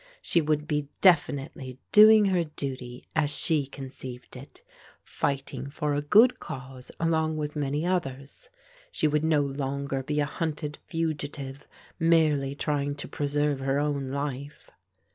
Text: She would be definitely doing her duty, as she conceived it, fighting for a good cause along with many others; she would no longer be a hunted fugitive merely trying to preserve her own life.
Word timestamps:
She 0.23 0.41
would 0.41 0.67
be 0.67 0.87
definitely 0.99 1.77
doing 1.91 2.25
her 2.25 2.43
duty, 2.43 3.05
as 3.15 3.29
she 3.29 3.67
conceived 3.67 4.35
it, 4.35 4.63
fighting 5.03 5.69
for 5.69 5.93
a 5.93 6.01
good 6.01 6.39
cause 6.39 6.89
along 6.99 7.37
with 7.37 7.55
many 7.55 7.85
others; 7.85 8.49
she 8.91 9.07
would 9.07 9.23
no 9.23 9.41
longer 9.41 10.01
be 10.01 10.19
a 10.19 10.25
hunted 10.25 10.79
fugitive 10.87 11.67
merely 11.99 12.55
trying 12.55 12.95
to 12.95 13.07
preserve 13.07 13.59
her 13.59 13.77
own 13.77 14.09
life. 14.09 14.71